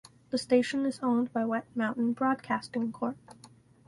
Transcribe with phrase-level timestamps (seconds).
[0.31, 3.19] The station is owned by Wet Mountain Broadcasting Corp.